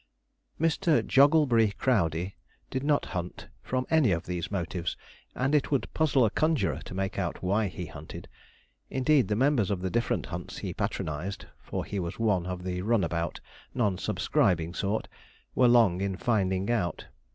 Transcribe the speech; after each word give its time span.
Mr. 0.59 1.05
Jogglebury 1.05 1.75
Crowdey 1.77 2.33
did 2.71 2.81
not 2.83 3.05
hunt 3.13 3.49
from 3.61 3.85
any 3.91 4.11
of 4.11 4.25
these 4.25 4.49
motives, 4.49 4.97
and 5.35 5.53
it 5.53 5.69
would 5.69 5.93
puzzle 5.93 6.25
a 6.25 6.31
conjurer 6.31 6.79
to 6.85 6.95
make 6.95 7.19
out 7.19 7.43
why 7.43 7.67
he 7.67 7.85
hunted; 7.85 8.27
indeed, 8.89 9.27
the 9.27 9.35
members 9.35 9.69
of 9.69 9.79
the 9.83 9.91
different 9.91 10.25
hunts 10.25 10.57
he 10.57 10.73
patronized 10.73 11.45
for 11.59 11.85
he 11.85 11.99
was 11.99 12.17
one 12.17 12.47
of 12.47 12.63
the 12.63 12.81
run 12.81 13.03
about, 13.03 13.39
non 13.75 13.95
subscribing 13.99 14.73
sort 14.73 15.07
were 15.53 15.67
long 15.67 16.01
in 16.01 16.17
finding 16.17 16.71
out. 16.71 17.05